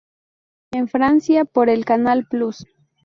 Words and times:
En 0.71 0.87
Francia 0.87 1.45
por 1.45 1.69
el 1.69 1.85
Canal 1.85 2.25
Plus. 2.25 2.65